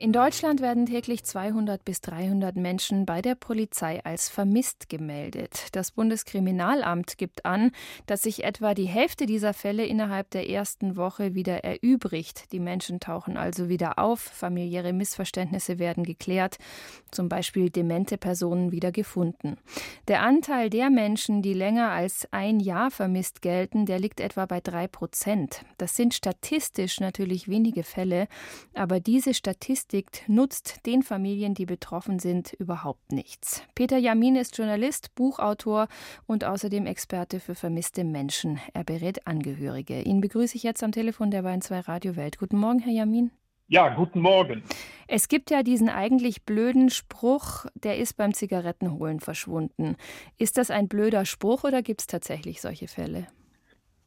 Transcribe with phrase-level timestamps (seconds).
[0.00, 5.66] In Deutschland werden täglich 200 bis 300 Menschen bei der Polizei als vermisst gemeldet.
[5.72, 7.72] Das Bundeskriminalamt gibt an,
[8.06, 12.52] dass sich etwa die Hälfte dieser Fälle innerhalb der ersten Woche wieder erübrigt.
[12.52, 16.58] Die Menschen tauchen also wieder auf, familiäre Missverständnisse werden geklärt,
[17.10, 19.56] zum Beispiel demente Personen wieder gefunden.
[20.06, 24.60] Der Anteil der Menschen, die länger als ein Jahr vermisst gelten, der liegt etwa bei
[24.60, 25.64] drei Prozent.
[25.76, 28.28] Das sind statistisch natürlich wenige Fälle,
[28.74, 33.62] aber diese Statistik Statistik nutzt den Familien, die betroffen sind, überhaupt nichts.
[33.74, 35.88] Peter Jamin ist Journalist, Buchautor
[36.26, 38.60] und außerdem Experte für vermisste Menschen.
[38.74, 40.02] Er berät Angehörige.
[40.02, 42.36] Ihn begrüße ich jetzt am Telefon der Wein 2 Radio Welt.
[42.38, 43.30] Guten Morgen, Herr Jamin.
[43.68, 44.62] Ja, guten Morgen.
[45.06, 49.96] Es gibt ja diesen eigentlich blöden Spruch, der ist beim Zigarettenholen verschwunden.
[50.36, 53.26] Ist das ein blöder Spruch oder gibt es tatsächlich solche Fälle?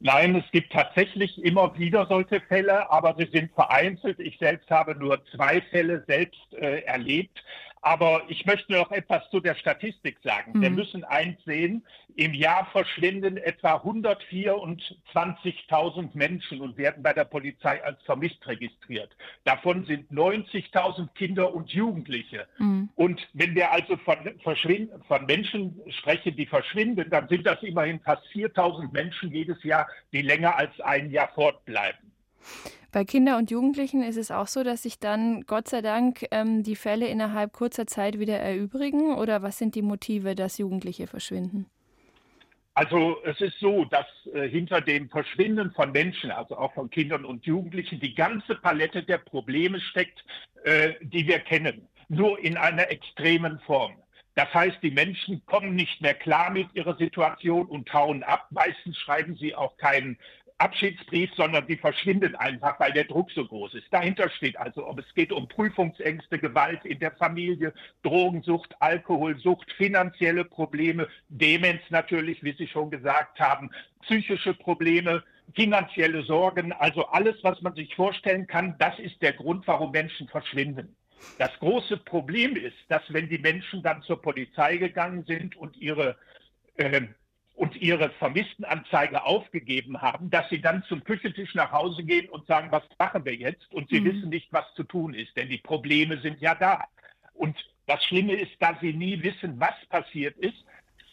[0.04, 4.18] Nein, es gibt tatsächlich immer wieder solche Fälle, aber sie sind vereinzelt.
[4.18, 7.40] Ich selbst habe nur zwei Fälle selbst äh, erlebt.
[7.82, 10.52] Aber ich möchte noch etwas zu der Statistik sagen.
[10.54, 10.62] Mhm.
[10.62, 17.82] Wir müssen eins sehen, im Jahr verschwinden etwa 124.000 Menschen und werden bei der Polizei
[17.82, 19.10] als vermisst registriert.
[19.44, 22.46] Davon sind 90.000 Kinder und Jugendliche.
[22.58, 22.90] Mhm.
[22.94, 24.56] Und wenn wir also von, von
[25.26, 30.56] Menschen sprechen, die verschwinden, dann sind das immerhin fast 4.000 Menschen jedes Jahr, die länger
[30.56, 32.11] als ein Jahr fortbleiben.
[32.92, 36.62] Bei Kindern und Jugendlichen ist es auch so, dass sich dann Gott sei Dank ähm,
[36.62, 39.14] die Fälle innerhalb kurzer Zeit wieder erübrigen?
[39.14, 41.66] Oder was sind die Motive, dass Jugendliche verschwinden?
[42.74, 47.24] Also es ist so, dass äh, hinter dem Verschwinden von Menschen, also auch von Kindern
[47.24, 50.24] und Jugendlichen, die ganze Palette der Probleme steckt,
[50.64, 53.92] äh, die wir kennen, nur in einer extremen Form.
[54.34, 58.46] Das heißt, die Menschen kommen nicht mehr klar mit ihrer Situation und hauen ab.
[58.50, 60.18] Meistens schreiben sie auch keinen
[60.62, 63.86] Abschiedsbrief, sondern die verschwinden einfach, weil der Druck so groß ist.
[63.90, 67.72] Dahinter steht also, ob es geht um Prüfungsängste, Gewalt in der Familie,
[68.04, 73.70] Drogensucht, Alkoholsucht, finanzielle Probleme, Demenz natürlich, wie Sie schon gesagt haben,
[74.02, 75.24] psychische Probleme,
[75.56, 80.28] finanzielle Sorgen, also alles, was man sich vorstellen kann, das ist der Grund, warum Menschen
[80.28, 80.94] verschwinden.
[81.38, 86.16] Das große Problem ist, dass wenn die Menschen dann zur Polizei gegangen sind und ihre
[86.76, 87.02] äh,
[87.54, 92.68] und ihre Vermisstenanzeige aufgegeben haben, dass sie dann zum Küchentisch nach Hause gehen und sagen,
[92.70, 93.70] was machen wir jetzt?
[93.72, 94.04] Und sie mhm.
[94.06, 96.84] wissen nicht, was zu tun ist, denn die Probleme sind ja da.
[97.34, 100.64] Und das Schlimme ist, dass sie nie wissen, was passiert ist,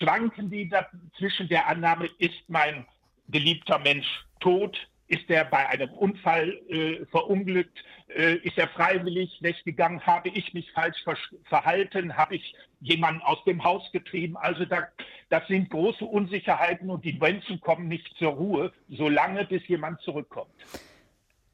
[0.01, 2.85] schwanken die da zwischen der Annahme, ist mein
[3.27, 4.07] geliebter Mensch
[4.39, 7.83] tot, ist er bei einem Unfall äh, verunglückt?
[8.15, 10.05] Äh, ist er freiwillig weggegangen?
[10.05, 11.03] Habe ich mich falsch
[11.45, 12.15] verhalten?
[12.15, 14.37] Habe ich jemanden aus dem Haus getrieben?
[14.37, 14.87] Also da,
[15.29, 20.53] das sind große Unsicherheiten und die Menschen kommen nicht zur Ruhe, solange bis jemand zurückkommt.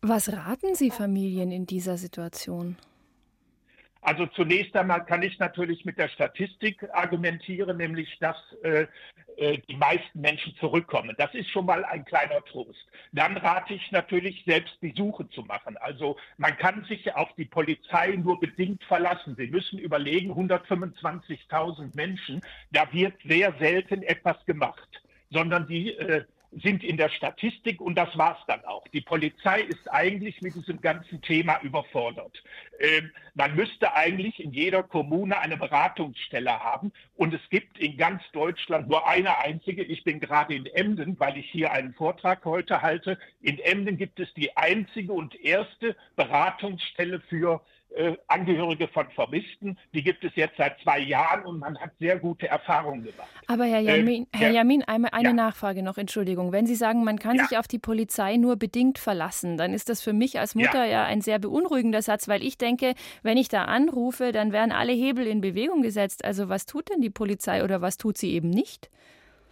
[0.02, 2.76] Was raten Sie Familien in dieser Situation?
[4.06, 8.86] Also zunächst einmal kann ich natürlich mit der Statistik argumentieren, nämlich dass äh,
[9.38, 11.16] äh, die meisten Menschen zurückkommen.
[11.18, 12.86] Das ist schon mal ein kleiner Trost.
[13.14, 15.76] Dann rate ich natürlich, selbst die Suche zu machen.
[15.78, 19.36] Also man kann sich auf die Polizei nur bedingt verlassen.
[19.40, 22.42] Sie müssen überlegen, 125.000 Menschen,
[22.72, 25.02] da wird sehr selten etwas gemacht,
[25.32, 26.26] sondern die äh,
[26.62, 28.88] sind in der Statistik und das war's dann auch.
[28.90, 32.42] Die Polizei ist eigentlich mit diesem ganzen Thema überfordert.
[32.80, 38.22] Ähm, man müsste eigentlich in jeder Kommune eine Beratungsstelle haben und es gibt in ganz
[38.32, 39.84] Deutschland nur eine einzige.
[39.84, 43.18] Ich bin gerade in Emden, weil ich hier einen Vortrag heute halte.
[43.42, 47.62] In Emden gibt es die einzige und erste Beratungsstelle für
[47.96, 49.78] äh, Angehörige von Vermissten.
[49.94, 53.30] Die gibt es jetzt seit zwei Jahren und man hat sehr gute Erfahrungen gemacht.
[53.48, 55.34] Aber Herr Jamin, ähm, Herr Jamin einmal eine ja.
[55.34, 56.52] Nachfrage noch, Entschuldigung.
[56.52, 57.46] Wenn Sie sagen, man kann ja.
[57.46, 60.92] sich auf die Polizei nur bedingt verlassen, dann ist das für mich als Mutter ja.
[60.92, 64.92] ja ein sehr beunruhigender Satz, weil ich denke, wenn ich da anrufe, dann werden alle
[64.94, 66.26] Hebel in Bewegung gesetzt.
[66.26, 68.90] Also was tut denn die Polizei oder was tut sie eben nicht?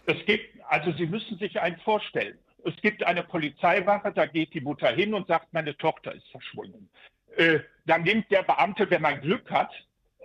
[0.06, 2.36] Es gibt, also Sie müssen sich eins vorstellen.
[2.66, 6.88] Es gibt eine Polizeiwache, da geht die Mutter hin und sagt, meine Tochter ist verschwunden.
[7.36, 9.70] Äh, dann nimmt der Beamte, wenn man Glück hat,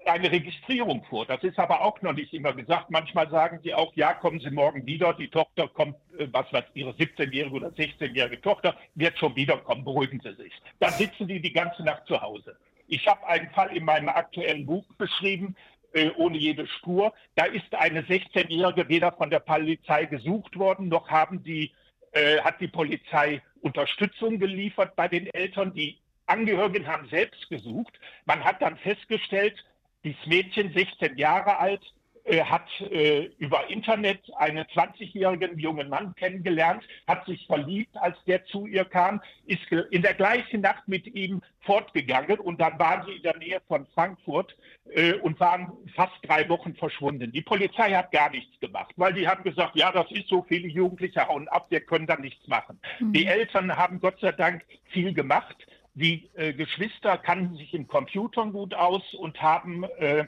[0.06, 1.25] eine Registrierung vor.
[1.25, 2.89] Das ist aber auch noch nicht immer gesagt.
[2.89, 5.13] Manchmal sagen sie auch, ja, kommen Sie morgen wieder.
[5.13, 9.83] Die Tochter kommt, äh, was weiß Ihre 17-jährige oder 16-jährige Tochter wird schon wiederkommen.
[9.83, 10.53] Beruhigen Sie sich.
[10.79, 12.57] Dann sitzen die die ganze Nacht zu Hause.
[12.88, 15.56] Ich habe einen Fall in meinem aktuellen Buch beschrieben,
[15.94, 17.13] äh, ohne jede Spur.
[17.35, 21.71] Da ist eine 16-jährige weder von der Polizei gesucht worden, noch haben die,
[22.11, 25.73] äh, hat die Polizei Unterstützung geliefert bei den Eltern.
[25.73, 27.99] Die Angehörigen haben selbst gesucht.
[28.25, 29.55] Man hat dann festgestellt,
[30.03, 31.81] dieses Mädchen, 16 Jahre alt,
[32.29, 38.45] äh, hat äh, über Internet einen 20-jährigen jungen Mann kennengelernt, hat sich verliebt, als der
[38.45, 43.13] zu ihr kam, ist in der gleichen Nacht mit ihm fortgegangen und dann waren sie
[43.13, 44.55] in der Nähe von Frankfurt
[44.91, 47.31] äh, und waren fast drei Wochen verschwunden.
[47.31, 50.67] Die Polizei hat gar nichts gemacht, weil die haben gesagt, ja, das ist so, viele
[50.67, 52.79] Jugendliche hauen ab, wir können da nichts machen.
[52.99, 53.13] Mhm.
[53.13, 55.57] Die Eltern haben Gott sei Dank viel gemacht.
[55.99, 60.27] Die äh, Geschwister kannten sich in Computern gut aus und haben äh,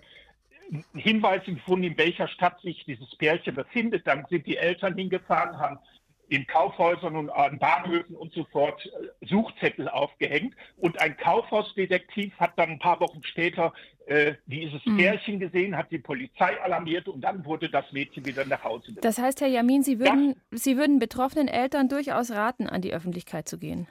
[0.94, 4.06] Hinweise gefunden, in welcher Stadt sich dieses Pärchen befindet.
[4.06, 5.80] Dann sind die Eltern hingefahren, haben
[6.28, 10.56] in Kaufhäusern und an Bahnhöfen und so fort äh, Suchzettel aufgehängt.
[10.78, 13.72] Und ein Kaufhausdetektiv hat dann ein paar Wochen später
[14.08, 14.98] äh, dieses mhm.
[14.98, 19.06] Pärchen gesehen, hat die Polizei alarmiert und dann wurde das Mädchen wieder nach Hause gebracht.
[19.06, 20.58] Das heißt, Herr Jamin, Sie würden, ja.
[20.58, 23.88] Sie würden betroffenen Eltern durchaus raten, an die Öffentlichkeit zu gehen.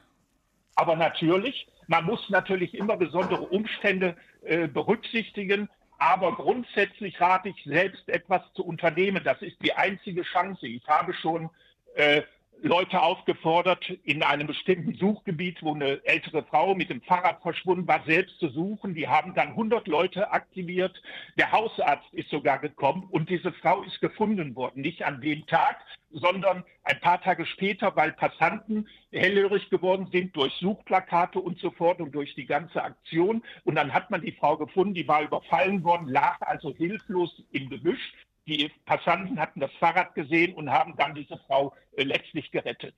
[0.80, 5.68] Aber natürlich, man muss natürlich immer besondere Umstände äh, berücksichtigen.
[5.98, 9.20] Aber grundsätzlich rate ich selbst etwas zu unternehmen.
[9.22, 10.66] Das ist die einzige Chance.
[10.66, 11.50] Ich habe schon
[11.96, 12.22] äh,
[12.62, 18.02] Leute aufgefordert, in einem bestimmten Suchgebiet, wo eine ältere Frau mit dem Fahrrad verschwunden war,
[18.04, 18.94] selbst zu suchen.
[18.94, 21.00] Die haben dann 100 Leute aktiviert.
[21.38, 24.82] Der Hausarzt ist sogar gekommen und diese Frau ist gefunden worden.
[24.82, 25.78] Nicht an dem Tag,
[26.12, 32.00] sondern ein paar Tage später, weil Passanten hellhörig geworden sind durch Suchplakate und so fort
[32.00, 33.42] und durch die ganze Aktion.
[33.64, 37.70] Und dann hat man die Frau gefunden, die war überfallen worden, lag also hilflos im
[37.70, 38.12] Gebüsch.
[38.50, 42.96] Die Passanten hatten das Fahrrad gesehen und haben dann diese Frau äh, letztlich gerettet.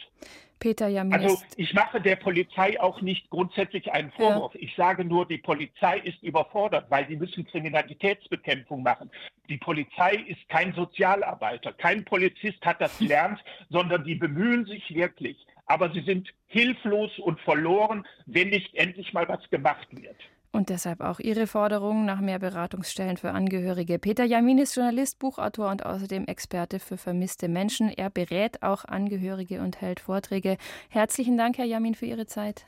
[0.59, 1.13] Peter Jamin.
[1.13, 4.55] Also ich mache der Polizei auch nicht grundsätzlich einen Vorwurf.
[4.55, 4.61] Ja.
[4.63, 9.11] Ich sage nur, die Polizei ist überfordert, weil sie müssen Kriminalitätsbekämpfung machen.
[9.51, 13.39] Die Polizei ist kein Sozialarbeiter, kein Polizist hat das gelernt,
[13.69, 15.37] sondern die bemühen sich wirklich.
[15.67, 20.17] Aber sie sind hilflos und verloren, wenn nicht endlich mal was gemacht wird.
[20.53, 23.99] Und deshalb auch Ihre Forderung nach mehr Beratungsstellen für Angehörige.
[23.99, 27.89] Peter Jamin ist Journalist, Buchautor und außerdem Experte für vermisste Menschen.
[27.89, 30.59] Er berät auch Angehörige und hält Vorträge.
[30.91, 32.67] Herzlichen Dank, Herr Jamin, für Ihre Zeit.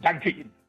[0.00, 0.61] Danke Ihnen.